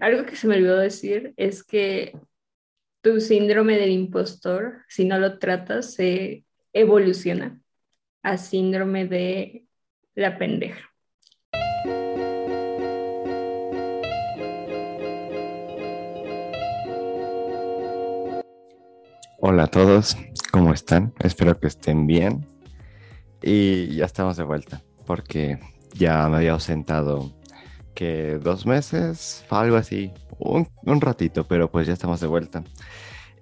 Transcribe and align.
algo 0.00 0.24
que 0.24 0.36
se 0.36 0.46
me 0.46 0.56
olvidó 0.56 0.78
decir 0.78 1.34
es 1.36 1.64
que 1.64 2.16
tu 3.00 3.20
síndrome 3.20 3.76
del 3.76 3.90
impostor, 3.90 4.84
si 4.88 5.04
no 5.04 5.18
lo 5.18 5.38
tratas, 5.38 5.94
se 5.94 6.44
evoluciona 6.72 7.60
a 8.22 8.36
síndrome 8.36 9.06
de 9.06 9.66
la 10.14 10.38
pendeja. 10.38 10.84
Hola 19.40 19.64
a 19.64 19.68
todos, 19.68 20.16
¿cómo 20.50 20.74
están? 20.74 21.14
Espero 21.20 21.58
que 21.58 21.68
estén 21.68 22.06
bien. 22.06 22.44
Y 23.40 23.94
ya 23.94 24.04
estamos 24.04 24.36
de 24.36 24.42
vuelta, 24.42 24.82
porque 25.06 25.60
ya 25.94 26.28
me 26.28 26.38
había 26.38 26.52
ausentado 26.52 27.37
que 27.98 28.38
dos 28.40 28.64
meses, 28.64 29.44
algo 29.50 29.74
así, 29.74 30.12
un, 30.38 30.68
un, 30.84 31.00
ratito, 31.00 31.48
pero 31.48 31.68
pues 31.68 31.88
ya 31.88 31.94
estamos 31.94 32.20
de 32.20 32.28
vuelta. 32.28 32.62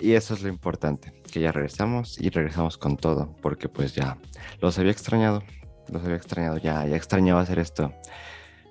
Y 0.00 0.14
eso 0.14 0.32
es 0.32 0.42
lo 0.42 0.48
importante, 0.48 1.12
que 1.30 1.40
ya 1.40 1.52
regresamos 1.52 2.18
y 2.18 2.30
regresamos 2.30 2.78
con 2.78 2.96
todo, 2.96 3.36
porque 3.42 3.68
pues 3.68 3.94
ya 3.94 4.16
los 4.62 4.78
había 4.78 4.92
extrañado, 4.92 5.42
los 5.92 6.02
había 6.02 6.16
extrañado, 6.16 6.56
ya, 6.56 6.86
ya 6.86 6.96
extrañaba 6.96 7.42
hacer 7.42 7.58
esto. 7.58 7.92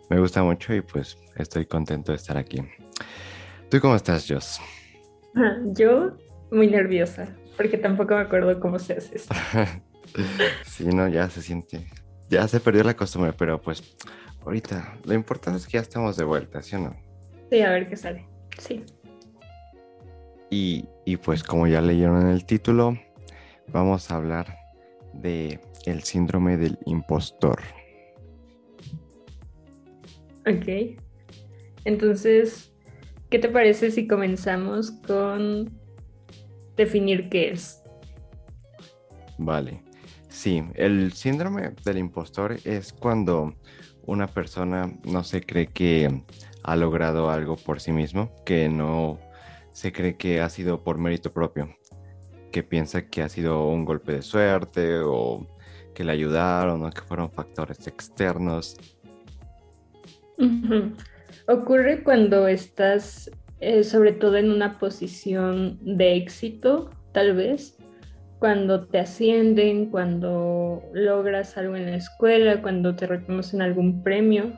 Me 0.10 0.20
gusta 0.20 0.42
mucho 0.42 0.74
y 0.74 0.82
pues 0.82 1.20
estoy 1.36 1.68
contento 1.68 2.14
de 2.14 2.16
estar 2.16 2.36
aquí. 2.36 2.64
¿Tú 3.70 3.80
cómo 3.80 3.96
estás, 3.96 4.26
Joss? 4.28 4.60
Yo 5.66 6.14
muy 6.50 6.66
nerviosa, 6.66 7.28
porque 7.58 7.78
tampoco 7.78 8.16
me 8.16 8.22
acuerdo 8.22 8.60
cómo 8.60 8.80
se 8.80 8.94
hace 8.94 9.18
esto. 9.18 9.36
sí, 10.66 10.86
no, 10.86 11.08
ya 11.10 11.30
se 11.30 11.44
siente, 11.44 11.86
ya 12.28 12.48
se 12.48 12.60
perdió 12.60 12.84
la 12.84 12.96
costumbre, 12.96 13.34
pero 13.34 13.62
pues 13.62 13.84
ahorita 14.46 15.00
lo 15.04 15.14
importante 15.14 15.60
es 15.60 15.66
que 15.66 15.74
ya 15.74 15.82
estamos 15.82 16.18
de 16.18 16.24
vuelta, 16.24 16.62
¿sí 16.62 16.76
o 16.76 16.80
no? 16.80 16.96
Sí, 17.50 17.62
a 17.62 17.72
ver 17.72 17.90
qué 17.90 17.98
sale, 17.98 18.26
sí. 18.60 18.84
Y, 20.50 20.86
y 21.06 21.18
pues 21.18 21.44
como 21.44 21.68
ya 21.68 21.82
leyeron 21.82 22.22
en 22.22 22.28
el 22.28 22.46
título, 22.46 22.98
vamos 23.68 24.12
a 24.12 24.16
hablar 24.16 24.58
de 25.14 25.60
el 25.86 26.04
síndrome 26.04 26.58
del 26.58 26.78
impostor. 26.86 27.60
Ok. 30.48 30.98
Entonces, 31.86 32.74
¿qué 33.30 33.40
te 33.40 33.50
parece 33.50 33.92
si 33.92 34.08
comenzamos 34.08 34.92
con 34.92 35.72
definir 36.76 37.30
qué 37.30 37.52
es? 37.52 37.82
Vale. 39.38 39.82
Sí, 40.30 40.64
el 40.76 41.14
síndrome 41.14 41.72
del 41.84 41.98
impostor 41.98 42.58
es 42.66 42.92
cuando 42.94 43.56
una 44.06 44.28
persona 44.28 44.92
no 45.04 45.24
se 45.24 45.42
cree 45.42 45.68
que 45.68 46.24
ha 46.64 46.76
logrado 46.76 47.30
algo 47.30 47.56
por 47.56 47.80
sí 47.80 47.92
mismo, 47.92 48.32
que 48.46 48.70
no 48.70 49.20
se 49.72 49.92
cree 49.92 50.16
que 50.16 50.42
ha 50.42 50.50
sido 50.50 50.84
por 50.84 50.98
mérito 50.98 51.32
propio, 51.32 51.76
que 52.52 52.64
piensa 52.64 53.08
que 53.10 53.22
ha 53.22 53.30
sido 53.30 53.68
un 53.68 53.86
golpe 53.86 54.14
de 54.14 54.22
suerte 54.22 55.00
o 55.04 55.48
que 55.94 56.04
le 56.04 56.12
ayudaron 56.12 56.84
o 56.84 56.90
que 56.90 57.02
fueron 57.02 57.32
factores 57.32 57.86
externos. 57.88 58.78
Ocurre 61.48 62.04
cuando 62.04 62.48
estás 62.48 63.30
eh, 63.62 63.84
sobre 63.84 64.12
todo 64.12 64.36
en 64.38 64.52
una 64.52 64.78
posición 64.80 65.80
de 65.82 66.18
éxito, 66.18 66.90
tal 67.14 67.36
vez, 67.36 67.75
cuando 68.46 68.86
te 68.86 69.00
ascienden, 69.00 69.88
cuando 69.88 70.84
logras 70.94 71.58
algo 71.58 71.76
en 71.76 71.90
la 71.90 71.98
escuela, 71.98 72.62
cuando 72.62 72.96
te 72.96 73.08
reconocen 73.08 73.64
algún 73.64 74.04
premio. 74.04 74.54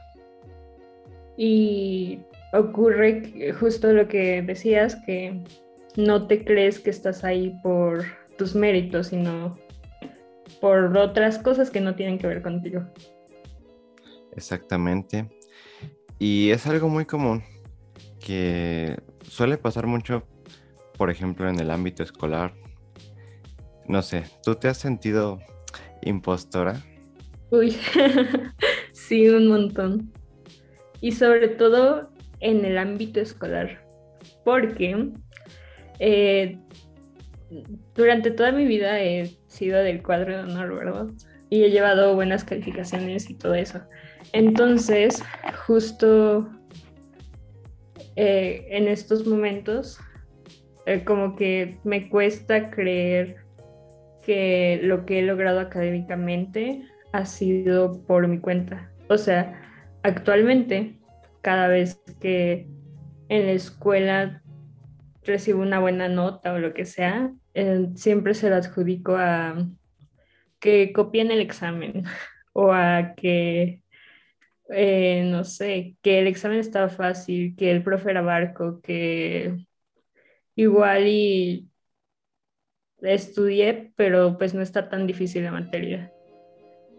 Y 1.37 2.19
ocurre 2.51 3.53
justo 3.57 3.93
lo 3.93 4.09
que 4.09 4.41
decías, 4.41 4.97
que 5.05 5.41
no 5.95 6.27
te 6.27 6.43
crees 6.43 6.81
que 6.81 6.89
estás 6.89 7.23
ahí 7.23 7.57
por 7.63 8.03
tus 8.37 8.55
méritos, 8.55 9.07
sino 9.07 9.57
por 10.59 10.97
otras 10.97 11.39
cosas 11.39 11.69
que 11.69 11.79
no 11.79 11.95
tienen 11.95 12.17
que 12.17 12.27
ver 12.27 12.41
contigo. 12.41 12.83
Exactamente. 14.35 15.29
Y 16.19 16.49
es 16.51 16.67
algo 16.67 16.89
muy 16.89 17.05
común 17.05 17.41
que 18.19 18.97
suele 19.21 19.57
pasar 19.57 19.87
mucho, 19.87 20.23
por 20.97 21.09
ejemplo, 21.09 21.47
en 21.47 21.57
el 21.61 21.71
ámbito 21.71 22.03
escolar, 22.03 22.53
no 23.87 24.01
sé, 24.01 24.23
¿tú 24.43 24.55
te 24.55 24.67
has 24.67 24.77
sentido 24.77 25.39
impostora? 26.01 26.81
Uy, 27.49 27.77
sí, 28.91 29.29
un 29.29 29.47
montón. 29.47 30.11
Y 30.99 31.11
sobre 31.11 31.47
todo 31.47 32.09
en 32.39 32.65
el 32.65 32.77
ámbito 32.77 33.19
escolar, 33.19 33.85
porque 34.43 35.09
eh, 35.99 36.59
durante 37.95 38.31
toda 38.31 38.51
mi 38.51 38.65
vida 38.65 39.01
he 39.01 39.37
sido 39.47 39.79
del 39.79 40.03
cuadro 40.03 40.35
de 40.35 40.43
honor, 40.43 40.75
¿verdad? 40.75 41.07
Y 41.49 41.63
he 41.63 41.71
llevado 41.71 42.15
buenas 42.15 42.43
calificaciones 42.43 43.29
y 43.29 43.35
todo 43.35 43.55
eso. 43.55 43.79
Entonces, 44.33 45.23
justo 45.65 46.49
eh, 48.17 48.67
en 48.69 48.87
estos 48.87 49.25
momentos, 49.25 49.99
eh, 50.85 51.03
como 51.05 51.35
que 51.35 51.77
me 51.83 52.09
cuesta 52.09 52.69
creer 52.69 53.46
que 54.27 54.81
lo 54.83 55.05
que 55.05 55.19
he 55.19 55.21
logrado 55.21 55.61
académicamente 55.61 56.83
ha 57.13 57.25
sido 57.25 58.05
por 58.05 58.27
mi 58.27 58.39
cuenta. 58.39 58.91
O 59.07 59.17
sea, 59.17 59.61
actualmente, 60.03 60.99
cada 61.41 61.69
vez 61.69 62.03
que 62.19 62.67
en 63.29 63.45
la 63.45 63.53
escuela 63.53 64.43
recibo 65.23 65.61
una 65.61 65.79
buena 65.79 66.09
nota 66.09 66.51
o 66.51 66.59
lo 66.59 66.73
que 66.73 66.83
sea, 66.83 67.31
eh, 67.53 67.87
siempre 67.95 68.33
se 68.33 68.49
la 68.49 68.57
adjudico 68.57 69.15
a 69.15 69.65
que 70.59 70.91
copien 70.91 71.31
el 71.31 71.39
examen 71.39 72.03
o 72.51 72.73
a 72.73 73.13
que, 73.15 73.81
eh, 74.69 75.23
no 75.25 75.45
sé, 75.45 75.95
que 76.01 76.19
el 76.19 76.27
examen 76.27 76.59
estaba 76.59 76.89
fácil, 76.89 77.55
que 77.55 77.71
el 77.71 77.81
profe 77.81 78.11
era 78.11 78.21
barco, 78.21 78.81
que 78.81 79.55
igual 80.53 81.07
y 81.07 81.69
estudié, 83.01 83.91
pero 83.95 84.37
pues 84.37 84.53
no 84.53 84.61
está 84.61 84.89
tan 84.89 85.07
difícil 85.07 85.43
la 85.43 85.51
materia. 85.51 86.11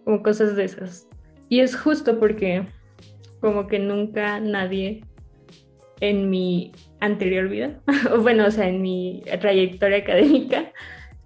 Como 0.05 0.23
cosas 0.23 0.57
de 0.57 0.65
esas. 0.65 1.09
Y 1.49 1.61
es 1.61 1.77
justo 1.77 2.19
porque 2.19 2.67
como 3.41 3.67
que 3.67 3.79
nunca 3.79 4.41
nadie 4.41 5.03
en 6.01 6.31
mi 6.31 6.73
anterior 7.01 7.49
vida, 7.49 7.81
o 8.13 8.21
bueno, 8.21 8.47
o 8.47 8.51
sea, 8.51 8.69
en 8.69 8.83
mi 8.83 9.23
trayectoria 9.41 9.99
académica, 9.99 10.73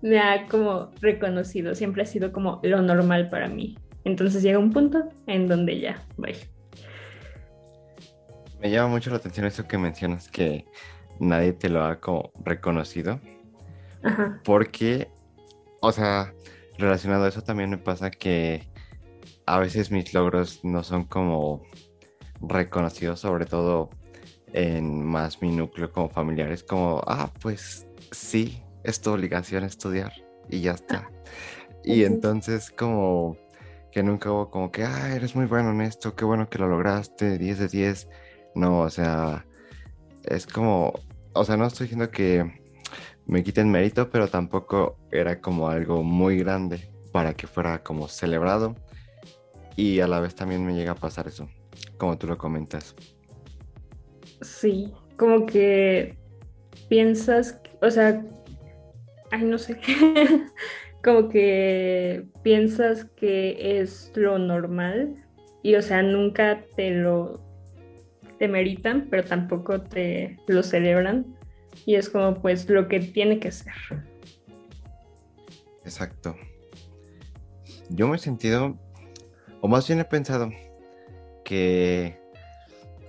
me 0.01 0.19
ha 0.19 0.47
como 0.47 0.91
reconocido, 1.01 1.75
siempre 1.75 2.03
ha 2.03 2.07
sido 2.07 2.33
como 2.33 2.61
lo 2.63 2.83
normal 2.83 3.29
para 3.29 3.49
mí. 3.49 3.77
Entonces 4.05 4.43
llega 4.43 4.59
un 4.59 4.73
punto 4.73 5.09
en 5.27 5.47
donde 5.47 5.79
ya, 5.79 6.03
voy. 6.17 6.35
Me 8.61 8.71
llama 8.71 8.89
mucho 8.89 9.11
la 9.11 9.17
atención 9.17 9.47
eso 9.47 9.67
que 9.67 9.79
mencionas, 9.79 10.29
que 10.29 10.65
nadie 11.21 11.53
te 11.53 11.69
lo 11.69 11.85
ha 11.85 12.01
como 12.01 12.33
reconocido. 12.45 13.21
Porque, 14.45 15.09
o 15.81 15.93
sea, 15.93 16.35
relacionado 16.79 17.25
a 17.25 17.29
eso 17.29 17.43
también 17.43 17.71
me 17.71 17.79
pasa 17.79 18.11
que 18.11 18.69
a 19.47 19.59
veces 19.59 19.91
mis 19.91 20.13
logros 20.15 20.61
no 20.65 20.83
son 20.83 21.05
como 21.05 21.63
reconocidos, 22.41 23.21
sobre 23.21 23.47
todo 23.47 23.91
en 24.53 25.05
más 25.05 25.41
mi 25.41 25.51
núcleo 25.55 25.91
como 25.91 26.09
familiares, 26.09 26.63
como, 26.63 27.03
ah, 27.07 27.31
pues 27.41 27.87
sí, 28.11 28.63
es 28.85 29.01
tu 29.01 29.11
obligación 29.11 29.65
estudiar 29.65 30.13
y 30.49 30.61
ya 30.61 30.73
está. 30.73 31.09
Y 31.85 32.05
entonces 32.05 32.71
como 32.71 33.37
que 33.91 34.03
nunca 34.03 34.31
hubo 34.31 34.51
como 34.51 34.71
que, 34.71 34.85
ah, 34.85 35.15
eres 35.15 35.35
muy 35.35 35.47
bueno 35.47 35.71
en 35.71 35.83
esto, 35.83 36.15
qué 36.15 36.25
bueno 36.25 36.49
que 36.49 36.59
lo 36.59 36.69
lograste, 36.69 37.39
10 37.39 37.59
de 37.59 37.69
10. 37.69 38.09
No, 38.55 38.81
o 38.81 38.91
sea, 38.91 39.47
es 40.25 40.47
como, 40.47 40.93
o 41.35 41.45
sea, 41.45 41.57
no 41.57 41.67
estoy 41.67 41.87
diciendo 41.87 42.11
que 42.11 42.62
me 43.27 43.43
quiten 43.43 43.71
mérito, 43.71 44.11
pero 44.11 44.29
tampoco 44.29 44.97
era 45.11 45.41
como 45.41 45.69
algo 45.69 46.03
muy 46.03 46.39
grande 46.39 46.91
para 47.13 47.35
que 47.35 47.47
fuera 47.47 47.83
como 47.83 48.09
celebrado. 48.09 48.75
Y 49.77 50.01
a 50.01 50.07
la 50.07 50.21
vez 50.21 50.35
también 50.35 50.65
me 50.65 50.75
llega 50.75 50.93
a 50.93 50.97
pasar 50.97 51.29
eso, 51.29 51.49
como 51.97 52.19
tú 52.19 52.27
lo 52.27 52.37
comentas. 52.37 52.95
Sí, 54.43 54.93
como 55.17 55.47
que 55.47 56.19
piensas, 56.89 57.59
o 57.81 57.91
sea, 57.91 58.25
ay, 59.31 59.45
no 59.45 59.57
sé, 59.59 59.79
como 61.03 61.29
que 61.29 62.27
piensas 62.43 63.07
que 63.17 63.81
es 63.81 64.13
lo 64.15 64.39
normal 64.39 65.15
y, 65.63 65.77
o 65.77 65.83
sea, 65.83 66.03
nunca 66.03 66.65
te 66.77 66.91
lo 66.91 67.41
te 68.39 68.49
meritan, 68.49 69.07
pero 69.09 69.23
tampoco 69.23 69.83
te 69.83 70.37
lo 70.49 70.65
celebran 70.65 71.37
y 71.87 71.95
es 71.97 72.09
como 72.09 72.41
pues 72.41 72.69
lo 72.69 72.89
que 72.89 73.01
tiene 73.01 73.39
que 73.39 73.51
ser. 73.51 73.73
Exacto. 75.85 76.37
Yo 77.89 78.09
me 78.09 78.17
he 78.17 78.19
sentido, 78.19 78.79
o 79.61 79.69
más 79.69 79.87
bien 79.87 80.01
he 80.01 80.05
pensado, 80.05 80.51
que 81.45 82.19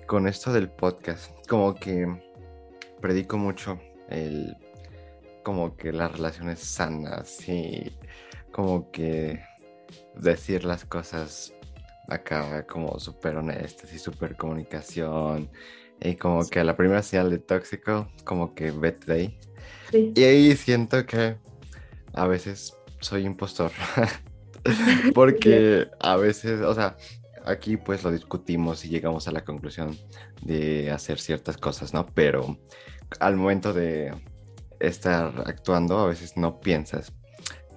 con 0.08 0.28
esto 0.28 0.52
del 0.52 0.70
podcast, 0.70 1.32
como 1.48 1.76
que 1.76 2.08
predico 3.00 3.38
mucho 3.38 3.80
el 4.10 4.56
como 5.44 5.76
que 5.76 5.92
las 5.92 6.12
relaciones 6.12 6.60
sanas 6.60 7.48
y 7.50 7.98
como 8.52 8.90
que 8.92 9.42
decir 10.16 10.64
las 10.64 10.86
cosas 10.86 11.54
acá 12.08 12.66
como 12.66 12.98
súper 13.00 13.36
honestas 13.36 13.94
y 13.94 14.00
súper 14.00 14.36
comunicación 14.38 15.50
y 16.02 16.16
como 16.16 16.48
que 16.48 16.64
la 16.64 16.76
primera 16.76 17.02
señal 17.02 17.30
de 17.30 17.40
tóxico 17.40 18.10
como 18.24 18.54
que 18.54 18.72
vete 18.72 19.06
de 19.06 19.14
ahí. 19.14 19.40
Y 20.16 20.24
ahí 20.24 20.56
siento 20.56 21.06
que 21.06 21.38
a 22.14 22.28
veces 22.28 22.76
soy 23.00 23.26
impostor. 23.26 23.72
Porque 25.14 25.88
a 26.00 26.16
veces 26.16 26.62
o 26.62 26.74
sea 26.74 26.96
aquí 27.46 27.78
pues 27.78 28.04
lo 28.04 28.12
discutimos 28.12 28.86
y 28.86 28.90
llegamos 28.90 29.28
a 29.28 29.32
la 29.32 29.44
conclusión 29.44 29.98
de 30.42 30.90
hacer 30.92 31.20
ciertas 31.20 31.58
cosas 31.58 31.94
no 31.94 32.06
pero 32.06 32.58
al 33.20 33.36
momento 33.36 33.74
de 33.74 34.14
estar 34.80 35.44
actuando 35.46 36.00
a 36.00 36.08
veces 36.08 36.38
no 36.38 36.60
piensas. 36.60 37.14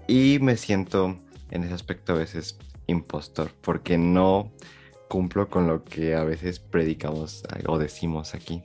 Y 0.08 0.38
me 0.40 0.56
siento 0.56 1.18
en 1.50 1.64
ese 1.64 1.74
aspecto 1.74 2.12
a 2.12 2.16
veces 2.16 2.58
impostor, 2.86 3.50
porque 3.60 3.98
no 3.98 4.52
cumplo 5.08 5.48
con 5.48 5.66
lo 5.66 5.84
que 5.84 6.14
a 6.14 6.24
veces 6.24 6.58
predicamos 6.58 7.42
o 7.66 7.78
decimos 7.78 8.34
aquí. 8.34 8.62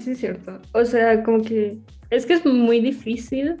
Sí, 0.00 0.12
es 0.12 0.18
cierto. 0.18 0.60
O 0.72 0.84
sea, 0.84 1.22
como 1.22 1.42
que 1.42 1.78
es 2.10 2.26
que 2.26 2.34
es 2.34 2.44
muy 2.44 2.80
difícil 2.80 3.56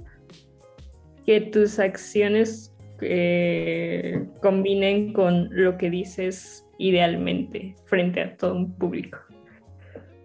que 1.26 1.40
tus 1.40 1.78
acciones 1.78 2.74
eh, 3.00 4.26
combinen 4.40 5.12
con 5.12 5.48
lo 5.50 5.76
que 5.78 5.90
dices 5.90 6.66
idealmente 6.78 7.74
frente 7.86 8.20
a 8.20 8.36
todo 8.36 8.54
un 8.54 8.76
público. 8.76 9.18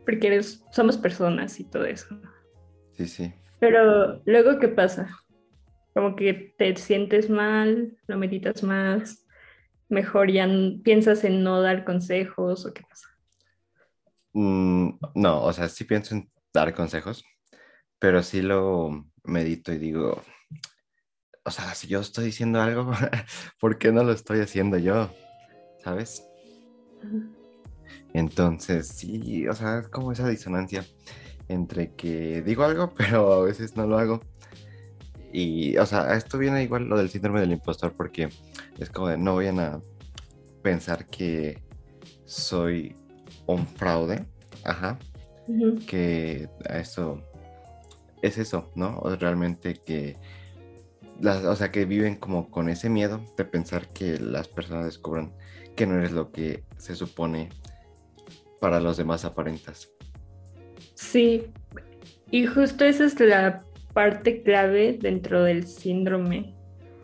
Porque 0.05 0.27
eres, 0.27 0.63
somos 0.71 0.97
personas 0.97 1.59
y 1.59 1.63
todo 1.63 1.85
eso. 1.85 2.19
Sí, 2.93 3.07
sí. 3.07 3.33
Pero 3.59 4.21
luego, 4.25 4.59
¿qué 4.59 4.67
pasa? 4.67 5.09
Como 5.93 6.15
que 6.15 6.53
te 6.57 6.75
sientes 6.75 7.29
mal, 7.29 7.97
lo 8.07 8.17
meditas 8.17 8.63
más, 8.63 9.27
mejor 9.89 10.31
ya 10.31 10.47
piensas 10.83 11.23
en 11.23 11.43
no 11.43 11.61
dar 11.61 11.83
consejos 11.83 12.65
o 12.65 12.73
qué 12.73 12.83
pasa. 12.83 13.07
Mm, 14.33 14.91
no, 15.15 15.43
o 15.43 15.53
sea, 15.53 15.67
sí 15.69 15.83
pienso 15.83 16.15
en 16.15 16.29
dar 16.53 16.73
consejos, 16.73 17.25
pero 17.97 18.23
sí 18.23 18.41
lo 18.41 19.05
medito 19.23 19.73
y 19.73 19.77
digo, 19.77 20.21
o 21.43 21.51
sea, 21.51 21.73
si 21.73 21.87
yo 21.87 21.99
estoy 21.99 22.25
diciendo 22.25 22.61
algo, 22.61 22.91
¿por 23.59 23.77
qué 23.77 23.91
no 23.91 24.03
lo 24.03 24.11
estoy 24.11 24.39
haciendo 24.39 24.77
yo? 24.77 25.09
¿Sabes? 25.83 26.23
Entonces, 28.13 28.87
sí, 28.87 29.47
o 29.47 29.53
sea, 29.53 29.79
es 29.79 29.87
como 29.89 30.11
esa 30.11 30.27
disonancia 30.27 30.85
entre 31.47 31.95
que 31.95 32.41
digo 32.41 32.63
algo, 32.63 32.93
pero 32.97 33.33
a 33.33 33.43
veces 33.43 33.75
no 33.75 33.87
lo 33.87 33.97
hago. 33.97 34.21
Y, 35.31 35.77
o 35.77 35.85
sea, 35.85 36.15
esto 36.15 36.37
viene 36.37 36.63
igual 36.63 36.85
lo 36.85 36.97
del 36.97 37.09
síndrome 37.09 37.39
del 37.39 37.51
impostor 37.51 37.93
porque 37.93 38.29
es 38.77 38.89
como 38.89 39.07
de 39.09 39.17
no 39.17 39.35
vayan 39.35 39.59
a 39.59 39.81
pensar 40.61 41.05
que 41.05 41.61
soy 42.25 42.95
un 43.45 43.67
fraude, 43.67 44.25
ajá, 44.63 44.99
que 45.87 46.49
eso 46.69 47.23
es 48.21 48.37
eso, 48.37 48.69
¿no? 48.75 48.99
O 48.99 49.15
realmente 49.15 49.75
que, 49.75 50.17
las, 51.19 51.43
o 51.45 51.55
sea, 51.55 51.71
que 51.71 51.85
viven 51.85 52.15
como 52.15 52.49
con 52.49 52.69
ese 52.69 52.89
miedo 52.89 53.23
de 53.37 53.45
pensar 53.45 53.87
que 53.89 54.19
las 54.19 54.47
personas 54.47 54.85
descubran 54.85 55.33
que 55.75 55.87
no 55.87 55.97
eres 55.97 56.11
lo 56.11 56.31
que 56.31 56.63
se 56.77 56.95
supone 56.95 57.49
para 58.59 58.79
los 58.79 58.97
demás 58.97 59.25
aparentas. 59.25 59.89
Sí, 60.95 61.45
y 62.29 62.45
justo 62.45 62.85
esa 62.85 63.05
es 63.05 63.19
la 63.19 63.63
parte 63.93 64.41
clave 64.43 64.97
dentro 64.99 65.43
del 65.43 65.65
síndrome 65.67 66.53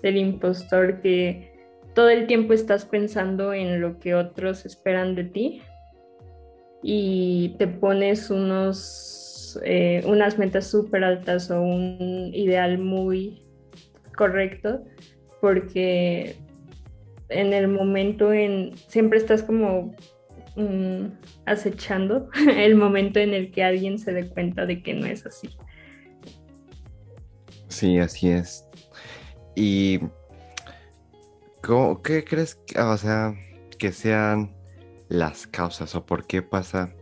del 0.01 0.17
impostor, 0.17 1.01
que 1.01 1.51
todo 1.93 2.09
el 2.09 2.27
tiempo 2.27 2.53
estás 2.53 2.85
pensando 2.85 3.53
en 3.53 3.81
lo 3.81 3.99
que 3.99 4.15
otros 4.15 4.65
esperan 4.65 5.15
de 5.15 5.23
ti 5.23 5.61
y 6.83 7.55
te 7.57 7.67
pones 7.67 8.29
unos, 8.29 9.59
eh, 9.63 10.03
unas 10.05 10.37
metas 10.37 10.67
súper 10.67 11.03
altas 11.03 11.49
o 11.49 11.61
un 11.61 12.29
ideal 12.33 12.77
muy 12.77 13.41
correcto, 14.15 14.83
porque 15.41 16.35
en 17.29 17.53
el 17.53 17.67
momento 17.67 18.31
en 18.33 18.73
siempre 18.87 19.17
estás 19.17 19.41
como 19.41 19.95
mm, 20.55 21.05
acechando 21.45 22.29
el 22.55 22.75
momento 22.75 23.19
en 23.19 23.33
el 23.33 23.51
que 23.51 23.63
alguien 23.63 23.97
se 23.97 24.13
dé 24.13 24.27
cuenta 24.27 24.65
de 24.65 24.83
que 24.83 24.93
no 24.93 25.05
es 25.05 25.25
así. 25.25 25.49
Sí, 27.75 27.99
así 27.99 28.29
es. 28.29 28.65
¿Y 29.53 29.99
qué 32.01 32.23
crees, 32.23 32.55
que, 32.55 32.79
o 32.79 32.95
sea, 32.95 33.35
que 33.77 33.91
sean 33.91 34.55
las 35.09 35.45
causas 35.45 35.93
o 35.93 36.05
por 36.05 36.25
qué 36.25 36.41
pasa 36.41 36.93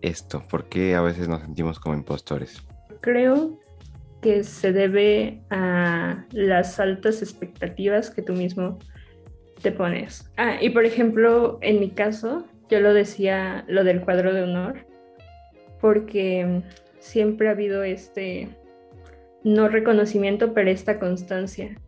esto? 0.00 0.42
¿Por 0.48 0.70
qué 0.70 0.94
a 0.94 1.02
veces 1.02 1.28
nos 1.28 1.42
sentimos 1.42 1.78
como 1.78 1.96
impostores? 1.96 2.62
Creo 3.02 3.60
que 4.22 4.42
se 4.42 4.72
debe 4.72 5.42
a 5.50 6.24
las 6.30 6.80
altas 6.80 7.20
expectativas 7.20 8.08
que 8.08 8.22
tú 8.22 8.32
mismo 8.32 8.78
te 9.60 9.70
pones. 9.70 10.30
Ah, 10.38 10.56
y 10.62 10.70
por 10.70 10.86
ejemplo, 10.86 11.58
en 11.60 11.78
mi 11.80 11.90
caso, 11.90 12.46
yo 12.70 12.80
lo 12.80 12.94
decía 12.94 13.66
lo 13.68 13.84
del 13.84 14.00
cuadro 14.00 14.32
de 14.32 14.44
honor, 14.44 14.86
porque 15.78 16.62
siempre 17.00 17.48
ha 17.48 17.50
habido 17.50 17.82
este 17.82 18.48
no 19.44 19.68
reconocimiento, 19.68 20.54
pero 20.54 20.70
esta 20.70 20.98
constancia 20.98 21.78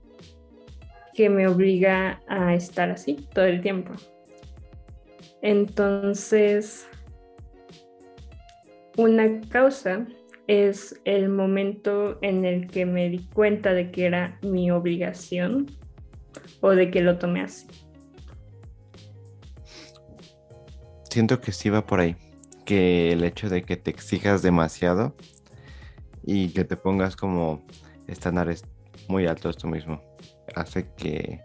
que 1.14 1.30
me 1.30 1.48
obliga 1.48 2.20
a 2.28 2.54
estar 2.54 2.90
así 2.90 3.26
todo 3.32 3.46
el 3.46 3.62
tiempo. 3.62 3.92
Entonces, 5.40 6.86
una 8.98 9.40
causa 9.48 10.06
es 10.46 11.00
el 11.04 11.28
momento 11.30 12.18
en 12.20 12.44
el 12.44 12.66
que 12.68 12.86
me 12.86 13.08
di 13.08 13.26
cuenta 13.32 13.72
de 13.72 13.90
que 13.90 14.06
era 14.06 14.38
mi 14.42 14.70
obligación 14.70 15.66
o 16.60 16.70
de 16.70 16.90
que 16.90 17.00
lo 17.00 17.18
tomé 17.18 17.40
así. 17.40 17.66
Siento 21.10 21.40
que 21.40 21.52
sí 21.52 21.70
va 21.70 21.86
por 21.86 22.00
ahí, 22.00 22.16
que 22.66 23.10
el 23.12 23.24
hecho 23.24 23.48
de 23.48 23.62
que 23.62 23.76
te 23.76 23.90
exijas 23.90 24.42
demasiado 24.42 25.16
y 26.26 26.50
que 26.50 26.64
te 26.64 26.76
pongas 26.76 27.16
como 27.16 27.64
estándares 28.08 28.64
muy 29.08 29.26
altos 29.26 29.56
tú 29.56 29.68
mismo. 29.68 30.02
Hace 30.54 30.90
que, 30.96 31.40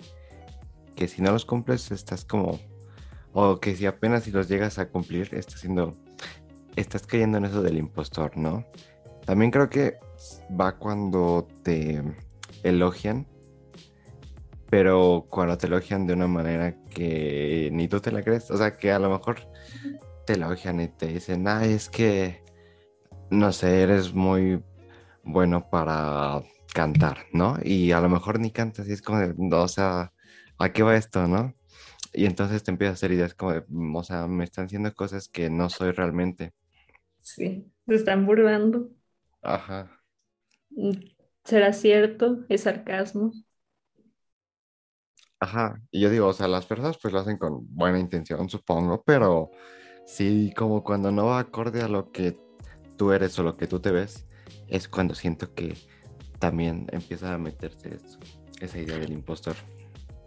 que 0.95 1.07
si 1.07 1.21
no 1.21 1.31
los 1.31 1.45
cumples 1.45 1.91
estás 1.91 2.25
como, 2.25 2.59
o 3.33 3.59
que 3.59 3.75
si 3.75 3.85
apenas 3.85 4.23
si 4.23 4.31
los 4.31 4.49
llegas 4.49 4.79
a 4.79 4.89
cumplir, 4.89 5.33
estás 5.33 5.61
siendo, 5.61 5.95
estás 6.75 7.05
cayendo 7.05 7.37
en 7.37 7.45
eso 7.45 7.61
del 7.61 7.77
impostor, 7.77 8.35
¿no? 8.35 8.65
También 9.25 9.51
creo 9.51 9.69
que 9.69 9.97
va 10.59 10.77
cuando 10.77 11.47
te 11.63 12.01
elogian, 12.63 13.27
pero 14.69 15.27
cuando 15.29 15.57
te 15.57 15.67
elogian 15.67 16.07
de 16.07 16.13
una 16.13 16.27
manera 16.27 16.75
que 16.89 17.69
ni 17.71 17.87
tú 17.87 17.99
te 17.99 18.11
la 18.11 18.23
crees, 18.23 18.49
o 18.49 18.57
sea, 18.57 18.75
que 18.77 18.91
a 18.91 18.99
lo 18.99 19.11
mejor 19.11 19.37
te 20.25 20.33
elogian 20.33 20.79
y 20.79 20.87
te 20.87 21.07
dicen, 21.07 21.47
ah, 21.47 21.65
es 21.65 21.89
que, 21.89 22.43
no 23.29 23.51
sé, 23.51 23.83
eres 23.83 24.13
muy 24.13 24.63
bueno 25.23 25.69
para 25.69 26.41
cantar, 26.73 27.25
¿no? 27.33 27.57
Y 27.63 27.91
a 27.91 28.01
lo 28.01 28.09
mejor 28.09 28.39
ni 28.39 28.51
cantas 28.51 28.87
y 28.87 28.93
es 28.93 29.01
como 29.01 29.19
de, 29.19 29.35
o 29.55 29.67
sea, 29.67 30.13
¿a 30.57 30.73
qué 30.73 30.83
va 30.83 30.95
esto, 30.95 31.27
no? 31.27 31.53
Y 32.13 32.25
entonces 32.25 32.63
te 32.63 32.71
empiezas 32.71 32.93
a 32.93 32.99
hacer 32.99 33.11
ideas 33.13 33.33
como 33.35 33.53
de, 33.53 33.63
mm, 33.67 33.95
o 33.95 34.03
sea, 34.03 34.27
me 34.27 34.43
están 34.43 34.65
haciendo 34.65 34.93
cosas 34.93 35.27
que 35.29 35.49
no 35.49 35.69
soy 35.69 35.91
realmente. 35.91 36.53
Sí, 37.21 37.71
se 37.87 37.95
están 37.95 38.25
burlando. 38.25 38.91
Ajá. 39.43 40.01
¿Será 41.43 41.73
cierto? 41.73 42.45
¿Es 42.49 42.61
sarcasmo? 42.63 43.31
Ajá, 45.39 45.81
y 45.89 46.01
yo 46.01 46.09
digo, 46.09 46.27
o 46.27 46.33
sea, 46.33 46.47
las 46.47 46.65
personas 46.67 46.97
pues 47.01 47.13
lo 47.13 47.19
hacen 47.19 47.37
con 47.37 47.65
buena 47.75 47.99
intención, 47.99 48.47
supongo, 48.47 49.03
pero 49.03 49.49
sí, 50.05 50.53
como 50.55 50.83
cuando 50.83 51.11
no 51.11 51.27
va 51.27 51.39
acorde 51.39 51.81
a 51.81 51.87
lo 51.87 52.11
que 52.11 52.37
tú 52.97 53.11
eres 53.11 53.37
o 53.39 53.43
lo 53.43 53.57
que 53.57 53.65
tú 53.67 53.79
te 53.79 53.91
ves, 53.91 54.27
es 54.67 54.87
cuando 54.87 55.15
siento 55.15 55.53
que 55.53 55.75
también 56.39 56.87
empieza 56.91 57.33
a 57.33 57.37
meterse 57.37 57.97
esa 58.59 58.79
idea 58.79 58.97
del 58.97 59.11
impostor. 59.11 59.55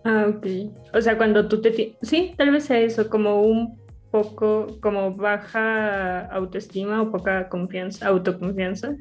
Ah, 0.05 0.27
ok. 0.29 0.47
O 0.93 1.01
sea, 1.01 1.17
cuando 1.17 1.49
tú 1.49 1.61
te... 1.61 1.97
Sí, 2.03 2.35
tal 2.37 2.51
vez 2.51 2.65
sea 2.65 2.79
eso, 2.79 3.09
como 3.09 3.43
un 3.43 3.79
poco, 4.11 4.79
como 4.81 5.13
baja 5.15 6.27
autoestima 6.27 7.03
o 7.03 7.11
poca 7.11 7.49
confianza, 7.49 8.07
autoconfianza. 8.07 8.97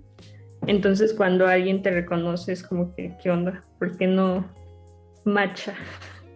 Entonces 0.66 1.14
cuando 1.14 1.46
alguien 1.46 1.82
te 1.82 1.92
reconoce 1.92 2.54
es 2.54 2.64
como 2.64 2.96
que, 2.96 3.16
¿qué 3.22 3.30
onda? 3.30 3.62
¿Por 3.80 3.98
qué 3.98 4.08
no 4.08 4.50
macha? 5.26 5.76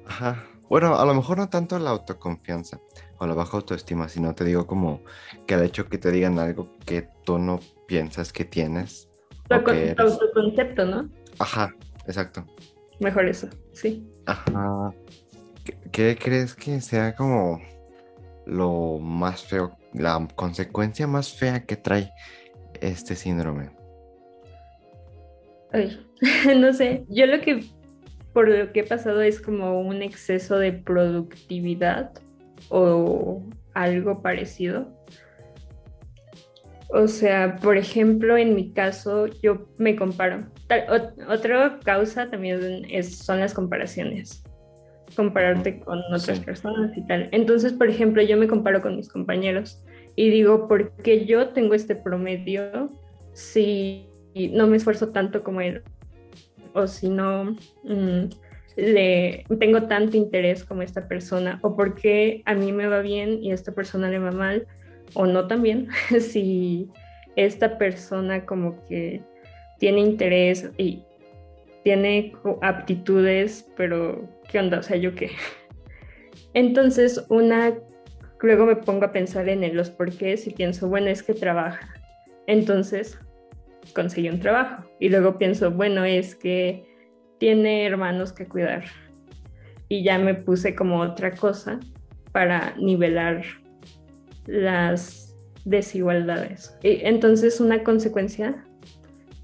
Ajá, 0.05 0.43
Bueno, 0.69 0.99
a 0.99 1.05
lo 1.05 1.13
mejor 1.13 1.37
no 1.37 1.49
tanto 1.49 1.79
la 1.79 1.91
autoconfianza 1.91 2.79
o 3.19 3.27
la 3.27 3.33
baja 3.33 3.57
autoestima, 3.57 4.09
sino 4.09 4.35
te 4.35 4.43
digo 4.43 4.67
como 4.67 5.01
que 5.45 5.53
el 5.53 5.63
hecho 5.63 5.87
que 5.87 5.97
te 5.97 6.11
digan 6.11 6.37
algo 6.39 6.77
que 6.85 7.07
tú 7.23 7.37
no 7.39 7.59
piensas 7.87 8.33
que 8.33 8.43
tienes. 8.43 9.09
Tu, 9.47 9.55
autoconcepto, 9.55 10.85
¿no? 10.85 11.09
Ajá, 11.39 11.73
exacto. 12.05 12.45
Mejor 12.99 13.27
eso, 13.27 13.47
sí. 13.71 14.05
Ajá. 14.25 14.93
¿Qué, 15.91 16.17
crees 16.21 16.53
que 16.53 16.81
sea 16.81 17.15
como 17.15 17.61
lo 18.45 18.99
más 18.99 19.43
feo, 19.43 19.77
la 19.93 20.27
consecuencia 20.35 21.07
más 21.07 21.33
fea 21.33 21.65
que 21.65 21.77
trae 21.77 22.11
este 22.81 23.15
síndrome? 23.15 23.71
Ay, 25.71 26.05
no 26.59 26.73
sé, 26.73 27.05
yo 27.09 27.25
lo 27.25 27.39
que 27.41 27.63
por 28.37 28.49
lo 28.49 28.71
que 28.71 28.81
he 28.81 28.83
pasado 28.83 29.23
es 29.23 29.41
como 29.41 29.81
un 29.81 30.03
exceso 30.03 30.59
de 30.59 30.71
productividad 30.71 32.11
o 32.69 33.41
algo 33.73 34.21
parecido. 34.21 34.95
O 36.89 37.07
sea, 37.07 37.55
por 37.55 37.77
ejemplo, 37.77 38.37
en 38.37 38.53
mi 38.53 38.73
caso, 38.73 39.25
yo 39.41 39.65
me 39.79 39.95
comparo. 39.95 40.45
otra 41.27 41.79
causa 41.83 42.29
también 42.29 42.85
es, 42.91 43.17
son 43.17 43.39
las 43.39 43.55
comparaciones. 43.55 44.43
Compararte 45.15 45.79
con 45.79 45.99
otras 46.13 46.39
personas 46.41 46.95
y 46.95 47.07
tal. 47.07 47.29
Entonces, 47.31 47.73
por 47.73 47.89
ejemplo, 47.89 48.21
yo 48.21 48.37
me 48.37 48.47
comparo 48.47 48.83
con 48.83 48.97
mis 48.97 49.09
compañeros 49.09 49.83
y 50.15 50.29
digo, 50.29 50.67
¿por 50.67 50.91
qué 50.97 51.25
yo 51.25 51.49
tengo 51.49 51.73
este 51.73 51.95
promedio 51.95 52.87
si 53.33 54.05
no 54.53 54.67
me 54.67 54.77
esfuerzo 54.77 55.09
tanto 55.09 55.43
como 55.43 55.61
él? 55.61 55.81
O 56.77 56.87
si 56.87 57.09
no 57.09 57.55
mm, 57.83 58.29
le 58.75 59.45
tengo 59.59 59.83
tanto 59.83 60.15
interés 60.15 60.63
como 60.63 60.83
esta 60.83 61.07
persona 61.07 61.59
o 61.63 61.75
porque 61.75 62.43
a 62.45 62.53
mí 62.53 62.71
me 62.71 62.87
va 62.87 63.01
bien 63.01 63.43
y 63.43 63.51
a 63.51 63.55
esta 63.55 63.71
persona 63.71 64.09
le 64.09 64.19
va 64.19 64.31
mal 64.31 64.67
o 65.13 65.25
no 65.25 65.47
también 65.47 65.89
si 66.19 66.89
esta 67.35 67.77
persona 67.77 68.45
como 68.45 68.85
que 68.87 69.21
tiene 69.79 70.01
interés 70.01 70.69
y 70.77 71.03
tiene 71.83 72.33
aptitudes, 72.61 73.65
pero 73.77 74.27
¿qué 74.49 74.59
onda? 74.59 74.79
O 74.79 74.83
sea, 74.83 74.97
¿yo 74.97 75.15
qué? 75.15 75.31
Entonces, 76.53 77.23
una, 77.29 77.77
luego 78.41 78.65
me 78.65 78.75
pongo 78.75 79.05
a 79.05 79.11
pensar 79.11 79.47
en 79.47 79.75
los 79.75 79.89
porqués 79.89 80.47
y 80.47 80.51
pienso, 80.51 80.89
bueno, 80.89 81.07
es 81.07 81.23
que 81.23 81.33
trabaja. 81.33 81.93
Entonces, 82.47 83.19
conseguí 83.93 84.29
un 84.29 84.39
trabajo. 84.39 84.83
Y 84.99 85.09
luego 85.09 85.37
pienso, 85.37 85.71
bueno, 85.71 86.05
es 86.05 86.35
que 86.35 86.85
tiene 87.39 87.85
hermanos 87.85 88.33
que 88.33 88.47
cuidar. 88.47 88.85
Y 89.89 90.03
ya 90.03 90.17
me 90.17 90.35
puse 90.35 90.75
como 90.75 90.99
otra 91.01 91.35
cosa 91.35 91.79
para 92.31 92.75
nivelar 92.77 93.43
las 94.45 95.35
desigualdades. 95.65 96.77
Y 96.83 97.05
entonces 97.05 97.59
una 97.59 97.83
consecuencia 97.83 98.63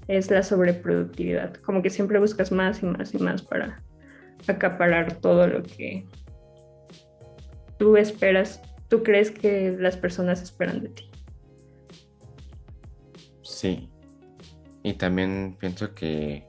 es 0.08 0.30
la 0.30 0.42
sobreproductividad, 0.42 1.54
como 1.56 1.82
que 1.82 1.90
siempre 1.90 2.18
buscas 2.18 2.52
más 2.52 2.82
y 2.82 2.86
más 2.86 3.14
y 3.14 3.18
más 3.18 3.42
para 3.42 3.82
acaparar 4.46 5.14
todo 5.20 5.46
lo 5.46 5.62
que 5.62 6.06
tú 7.78 7.96
esperas, 7.96 8.60
tú 8.88 9.02
crees 9.02 9.30
que 9.30 9.74
las 9.78 9.96
personas 9.96 10.42
esperan 10.42 10.82
de 10.82 10.88
ti. 10.90 11.10
Sí, 13.42 13.88
y 14.84 14.92
también 14.92 15.56
pienso 15.58 15.94
que 15.94 16.46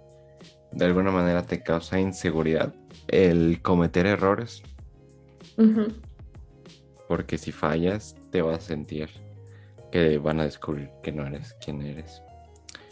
de 0.74 0.86
alguna 0.86 1.10
manera 1.10 1.44
te 1.44 1.64
causa 1.64 2.00
inseguridad 2.00 2.76
el 3.08 3.62
cometer 3.62 4.06
errores. 4.06 4.62
Porque 7.08 7.38
si 7.38 7.54
fallas, 7.54 8.16
te 8.32 8.42
vas 8.42 8.58
a 8.58 8.62
sentir 8.62 9.10
que 9.90 10.18
van 10.18 10.42
a 10.42 10.44
descubrir 10.44 10.90
que 11.02 11.14
no 11.14 11.26
eres 11.26 11.56
quien 11.64 11.82
eres. 11.82 12.22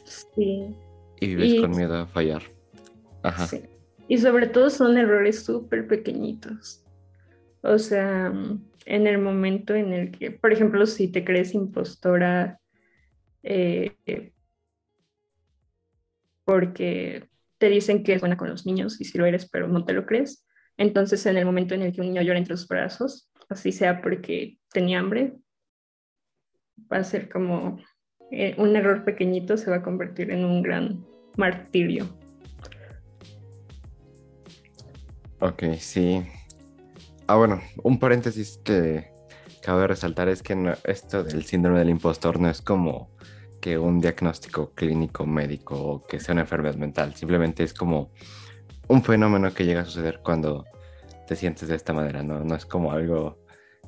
Sí. 0.05 0.73
Y 1.19 1.27
vives 1.27 1.59
con 1.59 1.71
miedo 1.71 1.97
a 1.97 2.07
fallar. 2.07 2.43
Ajá. 3.21 3.45
Sí. 3.47 3.63
Y 4.07 4.19
sobre 4.19 4.47
todo 4.47 4.69
son 4.69 4.97
errores 4.97 5.43
súper 5.43 5.87
pequeñitos. 5.87 6.85
O 7.61 7.77
sea, 7.79 8.31
en 8.85 9.07
el 9.07 9.17
momento 9.17 9.75
en 9.75 9.91
el 9.91 10.11
que, 10.11 10.31
por 10.31 10.53
ejemplo, 10.53 10.85
si 10.85 11.09
te 11.09 11.25
crees 11.25 11.53
impostora, 11.53 12.61
eh, 13.41 14.32
porque 16.45 17.29
te 17.57 17.69
dicen 17.69 18.03
que 18.03 18.13
es 18.13 18.19
buena 18.21 18.37
con 18.37 18.49
los 18.49 18.65
niños 18.65 18.99
y 18.99 19.05
si 19.05 19.17
lo 19.17 19.25
eres, 19.25 19.49
pero 19.49 19.67
no 19.67 19.85
te 19.85 19.93
lo 19.93 20.05
crees. 20.05 20.45
Entonces, 20.77 21.25
en 21.25 21.37
el 21.37 21.45
momento 21.45 21.75
en 21.75 21.83
el 21.83 21.93
que 21.93 22.01
un 22.01 22.07
niño 22.07 22.21
llora 22.21 22.39
entre 22.39 22.57
sus 22.57 22.67
brazos, 22.67 23.31
así 23.49 23.71
sea 23.71 24.01
porque 24.01 24.57
tenía 24.71 24.99
hambre, 24.99 25.33
va 26.91 26.97
a 26.97 27.03
ser 27.03 27.29
como 27.29 27.79
eh, 28.31 28.55
un 28.57 28.75
error 28.75 29.05
pequeñito, 29.05 29.57
se 29.57 29.69
va 29.69 29.77
a 29.77 29.83
convertir 29.83 30.31
en 30.31 30.43
un 30.43 30.61
gran 30.61 31.05
martirio. 31.37 32.07
Ok, 35.39 35.63
sí. 35.77 36.23
Ah, 37.27 37.35
bueno, 37.35 37.61
un 37.83 37.99
paréntesis 37.99 38.59
que 38.63 39.11
cabe 39.61 39.87
resaltar 39.87 40.29
es 40.29 40.41
que 40.43 40.55
esto 40.83 41.23
del 41.23 41.43
síndrome 41.43 41.79
del 41.79 41.89
impostor 41.89 42.39
no 42.39 42.49
es 42.49 42.61
como 42.61 43.12
que 43.63 43.77
un 43.77 44.01
diagnóstico 44.01 44.73
clínico 44.75 45.25
médico 45.25 45.75
o 45.75 46.03
que 46.05 46.19
sea 46.19 46.33
una 46.33 46.41
enfermedad 46.41 46.75
mental. 46.75 47.15
Simplemente 47.15 47.63
es 47.63 47.73
como 47.73 48.11
un 48.89 49.01
fenómeno 49.01 49.53
que 49.53 49.63
llega 49.63 49.83
a 49.83 49.85
suceder 49.85 50.19
cuando 50.21 50.65
te 51.25 51.37
sientes 51.37 51.69
de 51.69 51.75
esta 51.75 51.93
manera, 51.93 52.23
¿no? 52.23 52.43
No 52.43 52.55
es 52.55 52.65
como 52.65 52.91
algo 52.91 53.37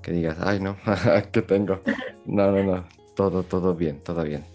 que 0.02 0.14
digas, 0.14 0.38
ay, 0.40 0.62
no, 0.62 0.78
¿qué 1.34 1.42
tengo? 1.42 1.82
No, 2.26 2.54
no, 2.54 2.64
no, 2.64 2.88
todo, 3.18 3.44
todo 3.44 3.76
bien, 3.76 4.00
todo 4.02 4.24
bien. 4.24 4.46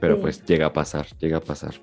Pero 0.00 0.20
pues 0.20 0.44
llega 0.44 0.66
a 0.66 0.72
pasar, 0.72 1.06
llega 1.20 1.36
a 1.36 1.40
pasar. 1.40 1.74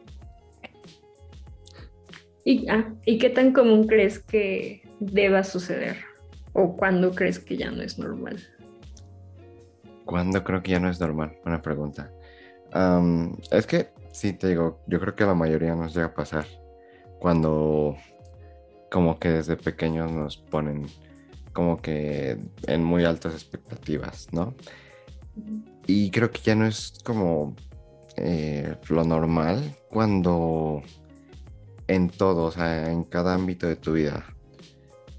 ¿Y, 2.44 2.70
ah, 2.70 2.94
¿Y 3.06 3.18
qué 3.18 3.30
tan 3.30 3.54
común 3.54 3.88
crees 3.88 4.20
que 4.20 4.84
deba 5.00 5.46
suceder? 5.46 6.00
¿O 6.52 6.76
cuándo 6.76 7.12
crees 7.12 7.40
que 7.40 7.56
ya 7.56 7.72
no 7.72 7.82
es 7.82 7.98
normal? 7.98 8.44
¿Cuándo 10.04 10.44
creo 10.44 10.62
que 10.62 10.72
ya 10.72 10.82
no 10.82 10.90
es 10.90 11.00
normal? 11.00 11.38
Buena 11.46 11.62
pregunta 11.62 12.12
es 13.52 13.68
que, 13.68 13.90
sí, 14.12 14.34
te 14.34 14.48
digo, 14.48 14.82
yo 14.88 15.00
creo 15.00 15.16
que 15.16 15.26
la 15.26 15.36
mayoría 15.36 15.76
nos 15.76 15.94
llega 15.94 16.08
a 16.08 16.14
pasar 16.14 16.46
cuando 17.20 17.96
como 18.90 19.20
que 19.20 19.30
desde 19.30 19.56
pequeños 19.56 20.12
nos 20.12 20.38
ponen 20.38 20.88
como 21.54 21.82
que 21.82 22.38
en 22.68 22.84
muy 22.84 23.06
altas 23.06 23.34
expectativas, 23.34 24.28
¿no? 24.32 24.54
Y 25.88 26.12
creo 26.12 26.32
que 26.32 26.42
ya 26.42 26.56
no 26.56 26.66
es 26.66 26.94
como 27.04 27.56
eh, 28.18 28.76
lo 28.90 29.04
normal 29.04 29.76
cuando 29.90 30.82
en 31.88 32.10
todo, 32.10 32.46
o 32.46 32.52
sea, 32.52 32.92
en 32.92 33.04
cada 33.04 33.34
ámbito 33.34 33.68
de 33.68 33.76
tu 33.76 33.94
vida. 33.94 34.26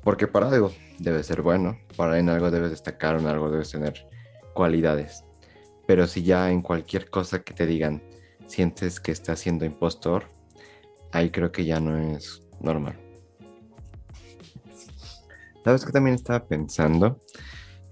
Porque 0.03 0.27
para 0.27 0.49
algo 0.49 0.73
debe 0.99 1.23
ser 1.23 1.43
bueno, 1.43 1.79
para 1.97 2.19
en 2.19 2.29
algo 2.29 2.51
debes 2.51 2.71
destacar, 2.71 3.19
en 3.21 3.27
algo 3.27 3.51
debes 3.51 3.71
tener 3.71 4.07
cualidades. 4.55 5.25
Pero 5.87 6.07
si 6.07 6.23
ya 6.23 6.51
en 6.51 6.63
cualquier 6.63 7.11
cosa 7.11 7.43
que 7.43 7.55
te 7.55 7.67
digan 7.67 8.03
sientes 8.47 9.01
que 9.01 9.13
estás 9.13 9.41
siendo 9.41 9.65
impostor, 9.65 10.25
ahí 11.13 11.31
creo 11.31 11.53
que 11.53 11.65
ya 11.65 11.81
no 11.81 11.97
es 11.99 12.43
normal. 12.61 12.97
¿Sabes 15.65 15.85
que 15.85 15.93
también 15.93 16.17
estaba 16.17 16.45
pensando? 16.45 17.21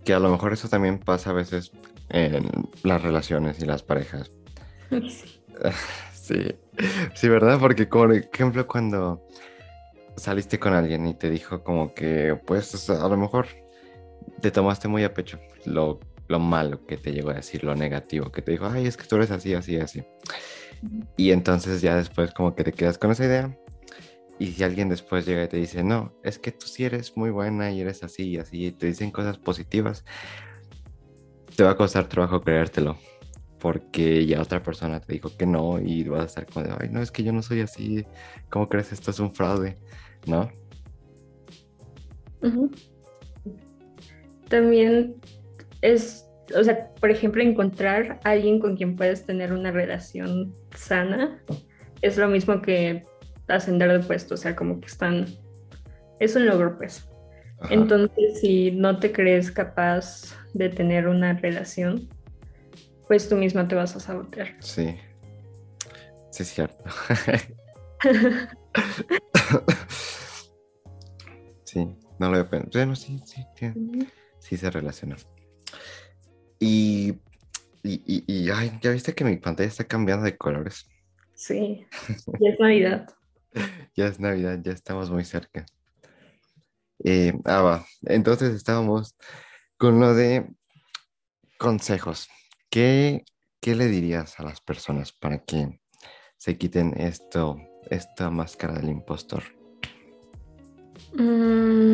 Que 0.04 0.12
a 0.12 0.18
lo 0.18 0.30
mejor 0.30 0.52
eso 0.52 0.68
también 0.68 0.98
pasa 0.98 1.30
a 1.30 1.34
veces 1.34 1.70
en 2.08 2.48
las 2.82 3.02
relaciones 3.02 3.60
y 3.62 3.66
las 3.66 3.82
parejas. 3.82 4.30
Sí, 6.12 6.54
sí, 7.14 7.28
¿verdad? 7.28 7.58
Porque, 7.60 7.86
por 7.86 8.12
ejemplo, 8.12 8.66
cuando 8.66 9.26
saliste 10.16 10.58
con 10.58 10.74
alguien 10.74 11.06
y 11.06 11.14
te 11.14 11.30
dijo 11.30 11.62
como 11.62 11.94
que, 11.94 12.38
pues, 12.46 12.90
a 12.90 13.08
lo 13.08 13.16
mejor 13.16 13.46
te 14.40 14.50
tomaste 14.50 14.88
muy 14.88 15.04
a 15.04 15.14
pecho 15.14 15.38
lo 15.64 16.00
lo 16.30 16.38
malo 16.38 16.86
que 16.86 16.96
te 16.96 17.12
llegó 17.12 17.30
a 17.30 17.34
decir, 17.34 17.64
lo 17.64 17.74
negativo, 17.74 18.30
que 18.30 18.40
te 18.40 18.52
dijo, 18.52 18.66
ay, 18.66 18.86
es 18.86 18.96
que 18.96 19.04
tú 19.04 19.16
eres 19.16 19.32
así, 19.32 19.52
así, 19.52 19.76
así. 19.76 20.04
Y 21.16 21.32
entonces 21.32 21.82
ya 21.82 21.96
después 21.96 22.32
como 22.32 22.54
que 22.54 22.62
te 22.62 22.72
quedas 22.72 22.98
con 22.98 23.10
esa 23.10 23.24
idea. 23.24 23.58
Y 24.38 24.52
si 24.52 24.62
alguien 24.62 24.88
después 24.88 25.26
llega 25.26 25.42
y 25.44 25.48
te 25.48 25.56
dice, 25.56 25.82
no, 25.82 26.14
es 26.22 26.38
que 26.38 26.52
tú 26.52 26.66
sí 26.66 26.84
eres 26.84 27.16
muy 27.16 27.30
buena 27.30 27.72
y 27.72 27.80
eres 27.80 28.04
así 28.04 28.30
y 28.30 28.38
así, 28.38 28.66
y 28.66 28.72
te 28.72 28.86
dicen 28.86 29.10
cosas 29.10 29.38
positivas, 29.38 30.04
te 31.56 31.64
va 31.64 31.72
a 31.72 31.76
costar 31.76 32.08
trabajo 32.08 32.40
creértelo. 32.40 32.96
Porque 33.58 34.24
ya 34.24 34.40
otra 34.40 34.62
persona 34.62 35.00
te 35.00 35.12
dijo 35.12 35.36
que 35.36 35.46
no 35.46 35.80
y 35.80 36.04
vas 36.04 36.22
a 36.22 36.26
estar 36.26 36.46
como 36.46 36.64
de, 36.64 36.74
ay, 36.78 36.88
no, 36.90 37.02
es 37.02 37.10
que 37.10 37.24
yo 37.24 37.32
no 37.32 37.42
soy 37.42 37.60
así, 37.60 38.06
¿cómo 38.48 38.68
crees? 38.68 38.92
Esto 38.92 39.10
es 39.10 39.18
un 39.18 39.34
fraude, 39.34 39.76
¿no? 40.26 40.48
También 44.48 45.16
es, 45.82 46.28
o 46.56 46.62
sea, 46.62 46.92
por 47.00 47.10
ejemplo, 47.10 47.42
encontrar 47.42 48.20
a 48.24 48.30
alguien 48.30 48.60
con 48.60 48.76
quien 48.76 48.96
puedes 48.96 49.24
tener 49.24 49.52
una 49.52 49.70
relación 49.70 50.52
sana 50.74 51.42
es 52.02 52.16
lo 52.16 52.28
mismo 52.28 52.62
que 52.62 53.04
ascender 53.48 53.92
de 53.92 54.00
puesto, 54.00 54.34
o 54.34 54.36
sea, 54.36 54.56
como 54.56 54.80
que 54.80 54.86
están, 54.86 55.26
es 56.18 56.36
un 56.36 56.46
logro, 56.46 56.78
pues. 56.78 57.06
Entonces, 57.68 58.40
si 58.40 58.70
no 58.70 58.98
te 58.98 59.12
crees 59.12 59.50
capaz 59.50 60.34
de 60.54 60.70
tener 60.70 61.08
una 61.08 61.34
relación, 61.34 62.08
pues 63.06 63.28
tú 63.28 63.36
misma 63.36 63.68
te 63.68 63.74
vas 63.74 63.94
a 63.96 64.00
sabotear. 64.00 64.56
Sí, 64.60 64.96
sí 66.30 66.42
es 66.42 66.48
cierto. 66.48 66.82
sí, 71.64 71.86
no 72.18 72.30
lo 72.30 72.38
he 72.38 72.44
pensado. 72.44 72.70
Bueno, 72.72 72.96
sí, 72.96 73.20
sí, 73.24 73.44
sí, 73.54 73.72
sí 74.38 74.56
se 74.56 74.70
relaciona. 74.70 75.16
Y, 78.50 78.66
y, 78.66 78.78
ya 78.80 78.90
viste 78.90 79.14
que 79.14 79.24
mi 79.24 79.36
pantalla 79.36 79.68
está 79.68 79.84
cambiando 79.84 80.24
de 80.24 80.36
colores. 80.36 80.88
Sí, 81.34 81.86
ya 82.40 82.50
es 82.50 82.60
Navidad. 82.60 83.08
ya 83.96 84.06
es 84.06 84.20
Navidad, 84.20 84.58
ya 84.62 84.72
estamos 84.72 85.10
muy 85.10 85.24
cerca. 85.24 85.66
Eh, 87.02 87.32
ah, 87.44 87.62
va. 87.62 87.86
Entonces 88.02 88.54
estábamos 88.54 89.16
con 89.78 90.00
lo 90.00 90.14
de 90.14 90.46
consejos. 91.58 92.28
¿Qué, 92.68 93.24
¿Qué 93.60 93.74
le 93.74 93.86
dirías 93.86 94.38
a 94.38 94.44
las 94.44 94.60
personas 94.60 95.12
para 95.12 95.38
que 95.38 95.80
se 96.36 96.56
quiten 96.56 96.94
esto, 96.98 97.58
esta 97.90 98.30
máscara 98.30 98.74
del 98.74 98.90
impostor? 98.90 99.42
Mm, 101.14 101.92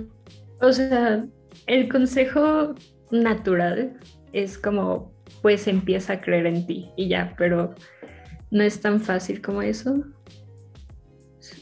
o 0.60 0.72
sea, 0.72 1.26
el 1.66 1.88
consejo 1.88 2.74
natural 3.10 3.98
es 4.32 4.58
como, 4.58 5.12
pues 5.42 5.66
empieza 5.68 6.14
a 6.14 6.20
creer 6.20 6.46
en 6.46 6.66
ti 6.66 6.90
y 6.96 7.08
ya, 7.08 7.34
pero 7.36 7.74
no 8.50 8.62
es 8.62 8.80
tan 8.80 9.00
fácil 9.00 9.42
como 9.42 9.62
eso. 9.62 10.04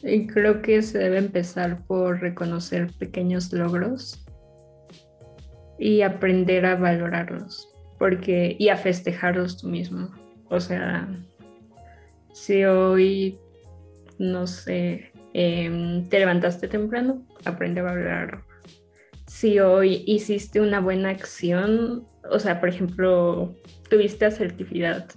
Y 0.03 0.27
creo 0.27 0.63
que 0.63 0.83
se 0.83 0.99
debe 0.99 1.19
empezar 1.19 1.85
por 1.87 2.21
reconocer 2.21 2.91
pequeños 2.99 3.53
logros 3.53 4.25
y 5.79 6.03
aprender 6.03 6.67
a 6.67 6.77
valorarlos, 6.77 7.69
porque 7.99 8.57
y 8.59 8.69
a 8.69 8.77
festejarlos 8.77 9.61
tú 9.61 9.69
mismo. 9.69 10.11
O 10.49 10.61
sea, 10.61 11.09
si 12.33 12.65
hoy, 12.65 13.39
no 14.19 14.47
sé, 14.47 15.13
em, 15.33 16.07
te 16.09 16.19
levantaste 16.19 16.69
temprano, 16.69 17.27
aprende 17.45 17.81
a 17.81 17.85
valorarlo. 17.85 18.45
Si 19.35 19.59
hoy 19.59 20.05
hiciste 20.07 20.61
una 20.61 20.79
buena 20.79 21.09
acción, 21.09 22.07
o 22.31 22.39
sea, 22.39 22.61
por 22.61 22.69
ejemplo, 22.69 23.53
tuviste 23.91 24.27
asertividad 24.27 25.09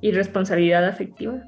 y 0.00 0.12
responsabilidad 0.12 0.86
afectiva, 0.86 1.42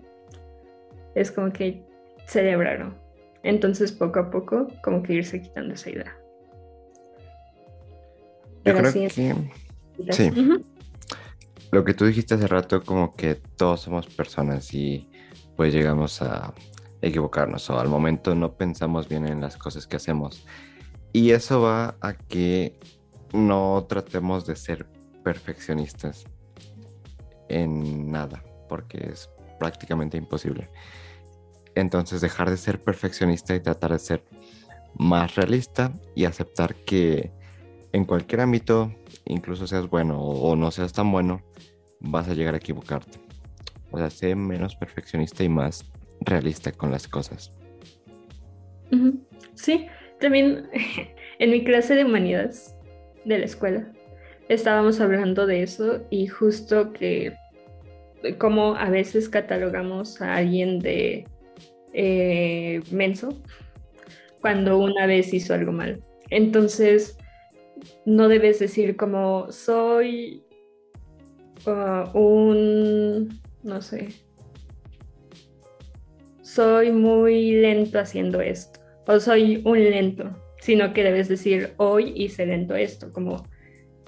es 1.15 1.31
como 1.31 1.53
que 1.53 1.85
celebraron. 2.27 2.99
Entonces, 3.45 3.93
poco 3.93 4.19
a 4.19 4.31
poco, 4.33 4.67
como 4.83 5.05
que 5.05 5.13
irse 5.13 5.41
quitando 5.41 5.75
esa 5.75 5.89
idea. 5.89 6.19
Pero 8.65 8.79
creo 8.81 8.93
que 8.93 9.09
sí. 10.11 10.33
Lo 11.71 11.85
que 11.85 11.95
tú 11.95 12.07
dijiste 12.07 12.35
hace 12.35 12.49
rato, 12.49 12.83
como 12.83 13.15
que 13.15 13.37
todos 13.37 13.83
somos 13.83 14.09
personas 14.09 14.75
y 14.75 15.09
pues 15.55 15.73
llegamos 15.73 16.21
a 16.23 16.53
equivocarnos 17.03 17.71
o 17.71 17.79
al 17.79 17.87
momento 17.87 18.35
no 18.35 18.55
pensamos 18.55 19.09
bien 19.09 19.29
en 19.29 19.41
las 19.41 19.57
cosas 19.57 19.87
que 19.87 19.95
hacemos. 19.95 20.45
Y 21.17 21.31
eso 21.31 21.63
va 21.63 21.97
a 22.03 22.13
que 22.13 22.79
no 23.33 23.87
tratemos 23.89 24.45
de 24.45 24.55
ser 24.55 24.87
perfeccionistas 25.25 26.27
en 27.49 28.11
nada, 28.11 28.45
porque 28.69 28.99
es 28.99 29.31
prácticamente 29.59 30.19
imposible. 30.19 30.69
Entonces 31.75 32.21
dejar 32.21 32.51
de 32.51 32.59
ser 32.59 32.83
perfeccionista 32.83 33.55
y 33.55 33.61
tratar 33.61 33.93
de 33.93 33.99
ser 33.99 34.25
más 34.99 35.37
realista 35.37 35.91
y 36.15 36.27
aceptar 36.27 36.75
que 36.85 37.33
en 37.93 38.05
cualquier 38.05 38.43
ámbito, 38.43 38.95
incluso 39.25 39.67
seas 39.67 39.89
bueno 39.89 40.21
o, 40.21 40.55
no 40.55 40.71
seas 40.71 40.93
tan 40.93 41.11
bueno, 41.11 41.41
vas 41.99 42.29
a 42.29 42.35
llegar 42.35 42.53
a 42.53 42.59
equivocarte. 42.59 43.19
O 43.91 43.97
sea, 43.97 44.11
sé 44.11 44.35
menos 44.35 44.77
perfeccionista 44.77 45.43
y 45.43 45.49
más 45.49 45.83
realista 46.21 46.73
con 46.73 46.91
las 46.91 47.09
cosas. 47.09 47.53
Sí, 49.55 49.87
también 50.21 50.69
en 51.39 51.51
mi 51.51 51.65
clase 51.65 51.95
de 51.95 52.05
humanidades 52.05 52.75
de 53.25 53.39
la 53.39 53.45
escuela 53.45 53.93
estábamos 54.49 55.01
hablando 55.01 55.47
de 55.47 55.63
eso 55.63 56.05
y 56.11 56.27
justo 56.27 56.93
que 56.93 57.35
como 58.39 58.75
a 58.77 58.91
veces 58.91 59.29
catalogamos 59.29 60.21
a 60.21 60.37
alguien 60.37 60.79
de 60.79 61.27
eh, 61.93 62.83
menso 62.91 63.41
cuando 64.41 64.79
una 64.79 65.07
vez 65.07 65.33
hizo 65.35 65.55
algo 65.55 65.73
mal. 65.73 66.03
Entonces, 66.31 67.19
no 68.05 68.29
debes 68.29 68.59
decir 68.59 68.97
como 68.97 69.51
soy 69.51 70.43
uh, 71.67 72.19
un, 72.19 73.41
no 73.63 73.83
sé, 73.83 74.09
soy 76.43 76.91
muy 76.91 77.53
lento 77.53 77.99
haciendo 77.99 78.41
esto 78.41 78.81
o 79.07 79.21
soy 79.21 79.63
un 79.65 79.79
lento, 79.79 80.37
sino 80.61 80.93
que 80.93 81.05
debes 81.05 81.29
decir 81.29 81.75
hoy 81.77 82.13
hice 82.17 82.47
lento 82.47 82.75
esto, 82.75 83.13
como 83.13 83.47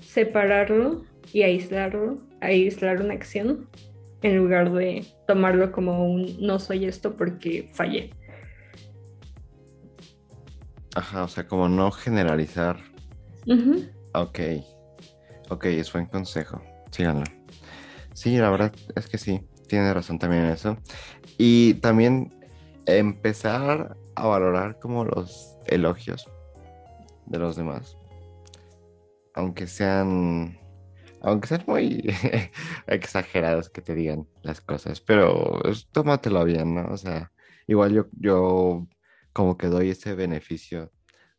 separarlo 0.01 1.05
y 1.33 1.43
aislarlo, 1.43 2.19
aislar 2.41 3.01
una 3.03 3.15
acción 3.15 3.69
en 4.23 4.37
lugar 4.37 4.73
de 4.73 5.05
tomarlo 5.27 5.71
como 5.73 6.05
un 6.05 6.37
no 6.41 6.59
soy 6.59 6.85
esto 6.87 7.17
porque 7.17 7.69
fallé. 7.73 8.11
Ajá, 10.95 11.23
o 11.23 11.29
sea, 11.29 11.47
como 11.47 11.69
no 11.69 11.91
generalizar. 11.93 12.79
Ok, 14.15 14.41
ok, 15.51 15.65
es 15.67 15.93
buen 15.93 16.07
consejo. 16.07 16.61
Síganlo. 16.91 17.25
Sí, 18.15 18.37
la 18.37 18.51
verdad 18.51 18.73
es 18.97 19.07
que 19.07 19.19
sí, 19.19 19.41
tiene 19.69 19.95
razón 19.95 20.19
también 20.19 20.45
en 20.45 20.51
eso. 20.51 20.77
Y 21.37 21.75
también 21.75 22.35
empezar 22.97 23.97
a 24.15 24.27
valorar 24.27 24.79
como 24.79 25.05
los 25.05 25.57
elogios 25.67 26.29
de 27.27 27.39
los 27.39 27.57
demás. 27.57 27.97
Aunque 29.35 29.67
sean 29.67 30.59
aunque 31.21 31.49
sean 31.49 31.65
muy 31.67 32.05
exagerados 32.87 33.71
que 33.71 33.83
te 33.83 33.95
digan 33.95 34.27
las 34.43 34.61
cosas, 34.61 35.01
pero 35.01 35.61
tómatelo 35.93 36.45
bien, 36.45 36.75
¿no? 36.75 36.87
O 36.93 36.97
sea, 36.97 37.33
igual 37.67 37.93
yo, 37.93 38.07
yo 38.13 38.87
como 39.33 39.57
que 39.57 39.67
doy 39.69 39.91
ese 39.91 40.15
beneficio 40.15 40.93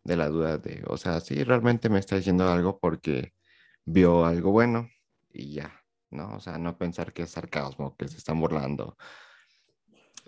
de 0.04 0.18
la 0.18 0.30
duda 0.30 0.58
de, 0.58 0.84
o 0.88 0.98
sea, 0.98 1.20
sí, 1.22 1.44
realmente 1.44 1.90
me 1.90 2.00
está 2.00 2.16
diciendo 2.16 2.50
algo 2.50 2.80
porque 2.80 3.34
vio 3.86 4.26
algo 4.26 4.52
bueno 4.52 4.90
y 5.32 5.54
ya, 5.54 5.84
¿no? 6.12 6.36
O 6.36 6.40
sea, 6.40 6.58
no 6.58 6.78
pensar 6.78 7.14
que 7.14 7.24
es 7.24 7.32
sarcasmo, 7.32 7.96
que 7.98 8.08
se 8.08 8.18
están 8.18 8.40
burlando. 8.40 8.98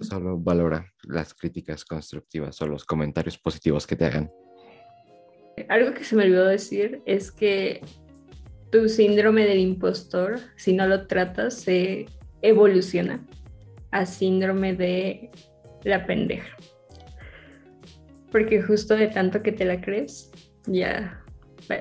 Solo 0.02 0.38
valora 0.38 0.92
las 1.04 1.34
críticas 1.34 1.86
constructivas 1.86 2.62
o 2.62 2.68
los 2.68 2.86
comentarios 2.86 3.38
positivos 3.38 3.88
que 3.88 3.96
te 3.96 4.06
hagan. 4.06 4.32
Algo 5.70 5.94
que 5.94 6.04
se 6.04 6.16
me 6.16 6.24
olvidó 6.24 6.48
decir 6.48 7.02
es 7.06 7.32
que 7.32 7.82
tu 8.72 8.88
síndrome 8.90 9.46
del 9.46 9.60
impostor, 9.60 10.40
si 10.56 10.74
no 10.74 10.88
lo 10.88 11.08
tratas, 11.08 11.56
se 11.56 12.06
evoluciona 12.42 13.26
a 13.92 14.06
síndrome 14.06 14.74
de 14.74 15.30
la 15.84 16.06
pendeja. 16.06 16.56
Porque 18.32 18.62
justo 18.62 18.96
de 18.96 19.08
tanto 19.08 19.44
que 19.44 19.52
te 19.52 19.66
la 19.66 19.82
crees, 19.82 20.32
ya 20.66 21.22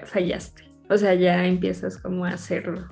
fallaste. 0.05 0.65
O 0.89 0.99
sea, 0.99 1.15
ya 1.15 1.47
empiezas 1.47 1.97
como 1.97 2.25
a 2.25 2.31
hacerlo. 2.31 2.89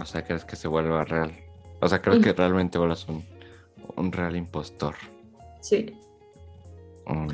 O 0.00 0.04
sea, 0.04 0.22
crees 0.22 0.44
que 0.44 0.54
se 0.54 0.68
vuelva 0.68 1.04
real. 1.04 1.32
O 1.80 1.88
sea, 1.88 2.00
crees 2.00 2.22
que 2.22 2.32
realmente 2.32 2.78
vuelvas 2.78 3.08
un, 3.08 3.24
un 3.96 4.12
real 4.12 4.36
impostor. 4.36 4.94
Sí. 5.60 5.94
Ah, 7.06 7.26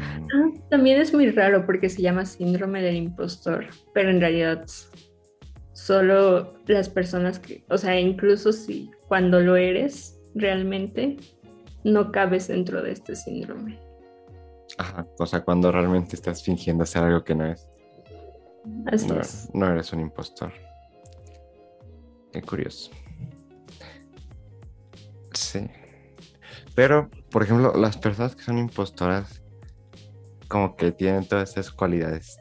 también 0.71 1.01
es 1.01 1.13
muy 1.13 1.31
raro 1.31 1.67
porque 1.67 1.89
se 1.89 2.01
llama 2.01 2.25
síndrome 2.25 2.81
del 2.83 2.97
impostor, 2.97 3.67
pero 3.93 4.11
en 4.11 4.21
realidad 4.21 4.65
solo 5.73 6.55
las 6.67 6.89
personas 6.89 7.39
que, 7.39 7.63
o 7.69 7.77
sea, 7.77 7.99
incluso 8.01 8.53
si 8.53 8.91
cuando 9.09 9.41
lo 9.41 9.57
eres 9.57 10.19
realmente, 10.35 11.17
no 11.85 12.11
cabes 12.11 12.49
dentro 12.49 12.83
de 12.83 12.93
este 12.93 13.15
síndrome. 13.15 13.79
Ajá, 14.79 15.07
o 15.19 15.27
sea, 15.27 15.43
cuando 15.43 15.71
realmente 15.71 16.17
estás 16.17 16.43
fingiendo 16.43 16.85
hacer 16.85 17.03
algo 17.03 17.23
que 17.23 17.35
no 17.35 17.47
es. 17.47 17.69
Así 18.87 19.07
no, 19.07 19.21
es. 19.21 19.51
No 19.55 19.71
eres 19.71 19.93
un 19.93 20.01
impostor. 20.01 20.53
Qué 22.33 22.43
curioso. 22.43 22.91
Pero, 26.75 27.11
por 27.31 27.43
ejemplo, 27.43 27.75
las 27.75 27.97
personas 27.97 28.37
que 28.37 28.43
son 28.43 28.59
impostoras 28.59 29.43
como 30.49 30.77
que 30.77 30.93
tienen 30.93 31.27
todas 31.27 31.53
esas 31.53 31.71
cualidades 31.71 32.39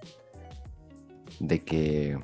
de 1.39 1.59
que, 1.59 2.19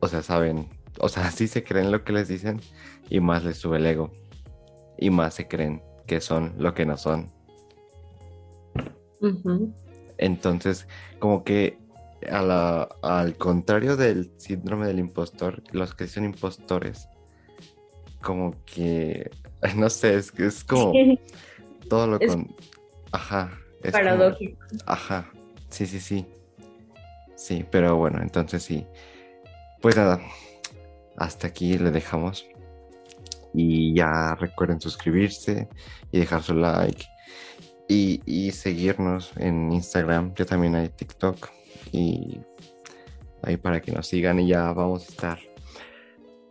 o 0.00 0.08
sea, 0.08 0.22
saben, 0.22 0.68
o 0.98 1.08
sea, 1.08 1.30
sí 1.30 1.48
se 1.48 1.64
creen 1.64 1.92
lo 1.92 2.04
que 2.04 2.12
les 2.12 2.28
dicen 2.28 2.60
y 3.08 3.20
más 3.20 3.44
les 3.44 3.58
sube 3.58 3.78
el 3.78 3.86
ego 3.86 4.10
y 4.98 5.10
más 5.10 5.34
se 5.34 5.48
creen 5.48 5.82
que 6.06 6.20
son 6.20 6.54
lo 6.58 6.74
que 6.74 6.86
no 6.86 6.96
son. 6.96 7.30
Entonces, 10.18 10.86
como 11.18 11.44
que 11.44 11.78
al 12.30 13.36
contrario 13.38 13.96
del 13.96 14.32
síndrome 14.36 14.86
del 14.86 14.98
impostor, 14.98 15.62
los 15.72 15.94
que 15.94 16.06
son 16.06 16.24
impostores, 16.24 17.08
como 18.26 18.56
que, 18.64 19.30
no 19.76 19.88
sé, 19.88 20.16
es, 20.16 20.32
es 20.36 20.64
como 20.64 20.92
todo 21.88 22.08
lo 22.08 22.18
con... 22.18 22.52
Ajá. 23.12 23.56
Es 23.84 23.92
paradójico. 23.92 24.58
ajá, 24.84 25.30
sí, 25.70 25.86
sí, 25.86 26.00
sí. 26.00 26.26
Sí, 27.36 27.64
pero 27.70 27.94
bueno, 27.96 28.20
entonces 28.20 28.64
sí. 28.64 28.84
Pues 29.80 29.96
nada, 29.96 30.20
hasta 31.16 31.46
aquí 31.46 31.78
le 31.78 31.92
dejamos. 31.92 32.48
Y 33.54 33.94
ya 33.94 34.34
recuerden 34.34 34.80
suscribirse 34.80 35.68
y 36.10 36.18
dejar 36.18 36.42
su 36.42 36.54
like. 36.54 37.04
Y, 37.88 38.20
y 38.26 38.50
seguirnos 38.50 39.32
en 39.36 39.70
Instagram. 39.70 40.34
Yo 40.34 40.46
también 40.46 40.74
hay 40.74 40.88
TikTok. 40.88 41.48
Y 41.92 42.40
ahí 43.42 43.56
para 43.56 43.80
que 43.80 43.92
nos 43.92 44.08
sigan 44.08 44.40
y 44.40 44.48
ya 44.48 44.72
vamos 44.72 45.06
a 45.06 45.10
estar 45.10 45.38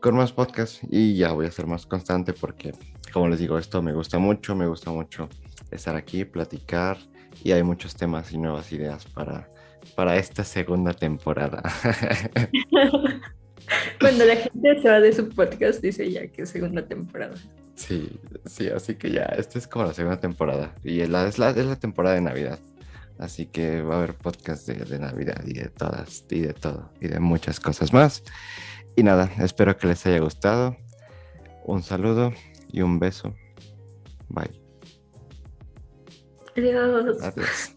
con 0.05 0.17
más 0.17 0.31
podcasts 0.31 0.81
y 0.91 1.15
ya 1.15 1.31
voy 1.31 1.47
a 1.47 1.51
ser 1.51 1.65
más 1.65 1.87
constante 1.87 2.31
porque, 2.31 2.73
como 3.11 3.27
les 3.27 3.39
digo, 3.39 3.57
esto 3.57 3.81
me 3.81 3.91
gusta 3.91 4.19
mucho, 4.19 4.53
me 4.53 4.67
gusta 4.67 4.91
mucho 4.91 5.27
estar 5.71 5.95
aquí, 5.95 6.25
platicar 6.25 6.99
y 7.43 7.53
hay 7.53 7.63
muchos 7.63 7.95
temas 7.95 8.31
y 8.31 8.37
nuevas 8.37 8.71
ideas 8.71 9.03
para, 9.05 9.49
para 9.95 10.15
esta 10.17 10.43
segunda 10.43 10.93
temporada. 10.93 11.63
Cuando 13.99 14.25
la 14.25 14.35
gente 14.35 14.79
se 14.79 14.87
va 14.87 14.99
de 14.99 15.11
su 15.11 15.27
podcast 15.27 15.81
dice 15.81 16.11
ya 16.11 16.27
que 16.27 16.43
es 16.43 16.49
segunda 16.49 16.85
temporada. 16.85 17.33
Sí, 17.73 18.19
sí, 18.45 18.69
así 18.69 18.93
que 18.93 19.09
ya, 19.09 19.23
esta 19.23 19.57
es 19.57 19.67
como 19.67 19.85
la 19.85 19.93
segunda 19.95 20.19
temporada 20.19 20.75
y 20.83 20.99
es 20.99 21.09
la, 21.09 21.27
es 21.27 21.39
la, 21.39 21.49
es 21.49 21.65
la 21.65 21.77
temporada 21.77 22.13
de 22.13 22.21
Navidad. 22.21 22.59
Así 23.17 23.47
que 23.47 23.81
va 23.81 23.95
a 23.95 23.97
haber 23.99 24.13
podcast 24.13 24.67
de, 24.67 24.85
de, 24.85 24.99
Navidad 24.99 25.41
y 25.47 25.53
de 25.53 25.69
todas, 25.69 26.25
y 26.29 26.41
de 26.41 26.53
todo, 26.53 26.91
y 26.99 27.07
de 27.07 27.19
muchas 27.19 27.59
cosas 27.59 27.93
más. 27.93 28.23
Y 28.95 29.03
nada, 29.03 29.31
espero 29.39 29.77
que 29.77 29.87
les 29.87 30.05
haya 30.05 30.19
gustado. 30.19 30.77
Un 31.65 31.83
saludo 31.83 32.31
y 32.71 32.81
un 32.81 32.99
beso. 32.99 33.33
Bye. 34.29 34.51
Adiós. 36.55 37.21
Adiós. 37.21 37.74